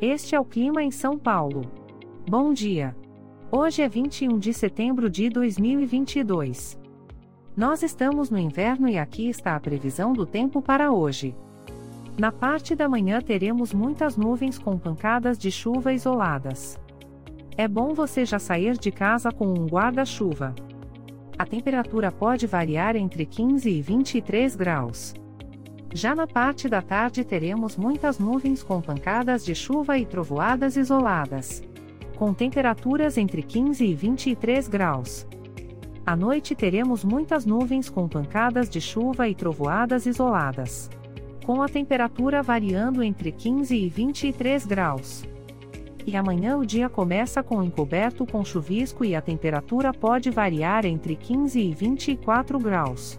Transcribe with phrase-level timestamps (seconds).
[0.00, 1.62] Este é o clima em São Paulo.
[2.28, 2.94] Bom dia.
[3.50, 6.78] Hoje é 21 de setembro de 2022.
[7.56, 11.34] Nós estamos no inverno e aqui está a previsão do tempo para hoje.
[12.18, 16.78] Na parte da manhã teremos muitas nuvens com pancadas de chuva isoladas.
[17.56, 20.54] É bom você já sair de casa com um guarda-chuva.
[21.38, 25.14] A temperatura pode variar entre 15 e 23 graus.
[25.96, 31.62] Já na parte da tarde teremos muitas nuvens com pancadas de chuva e trovoadas isoladas.
[32.16, 35.26] Com temperaturas entre 15 e 23 graus.
[36.04, 40.90] À noite teremos muitas nuvens com pancadas de chuva e trovoadas isoladas.
[41.46, 45.24] Com a temperatura variando entre 15 e 23 graus.
[46.06, 51.16] E amanhã o dia começa com encoberto com chuvisco e a temperatura pode variar entre
[51.16, 53.18] 15 e 24 graus.